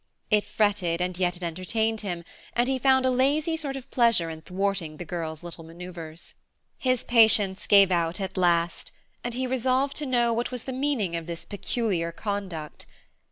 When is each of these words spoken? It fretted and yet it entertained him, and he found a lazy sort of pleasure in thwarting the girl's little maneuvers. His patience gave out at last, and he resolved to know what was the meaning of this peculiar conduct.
It 0.31 0.47
fretted 0.47 0.99
and 0.99 1.15
yet 1.19 1.35
it 1.37 1.43
entertained 1.43 2.01
him, 2.01 2.23
and 2.55 2.67
he 2.67 2.79
found 2.79 3.05
a 3.05 3.11
lazy 3.11 3.55
sort 3.55 3.75
of 3.75 3.91
pleasure 3.91 4.31
in 4.31 4.41
thwarting 4.41 4.97
the 4.97 5.05
girl's 5.05 5.43
little 5.43 5.63
maneuvers. 5.63 6.33
His 6.79 7.03
patience 7.03 7.67
gave 7.67 7.91
out 7.91 8.19
at 8.19 8.35
last, 8.35 8.91
and 9.23 9.35
he 9.35 9.45
resolved 9.45 9.95
to 9.97 10.07
know 10.07 10.33
what 10.33 10.49
was 10.49 10.63
the 10.63 10.73
meaning 10.73 11.15
of 11.15 11.27
this 11.27 11.45
peculiar 11.45 12.11
conduct. 12.11 12.87